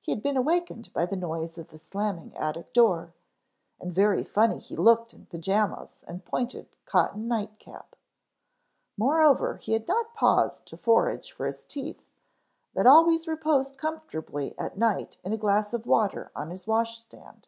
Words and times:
He 0.00 0.10
had 0.10 0.20
been 0.20 0.36
awakened 0.36 0.92
by 0.92 1.06
the 1.06 1.14
noise 1.14 1.56
of 1.56 1.68
the 1.68 1.78
slamming 1.78 2.34
attic 2.36 2.72
door 2.72 3.14
and 3.78 3.92
very 3.94 4.24
funny 4.24 4.58
he 4.58 4.74
looked 4.74 5.14
in 5.14 5.26
pajamas 5.26 5.98
and 6.08 6.24
pointed 6.24 6.68
cotton 6.86 7.28
nightcap. 7.28 7.94
Moreover 8.96 9.58
he 9.58 9.74
had 9.74 9.86
not 9.86 10.12
paused 10.12 10.66
to 10.66 10.76
forage 10.76 11.30
for 11.30 11.46
his 11.46 11.64
teeth, 11.64 12.02
that 12.74 12.88
always 12.88 13.28
reposed 13.28 13.78
comfortably 13.78 14.58
at 14.58 14.76
night 14.76 15.18
in 15.22 15.32
a 15.32 15.36
glass 15.38 15.72
of 15.72 15.86
water 15.86 16.32
on 16.34 16.50
his 16.50 16.66
wash 16.66 16.98
stand. 16.98 17.46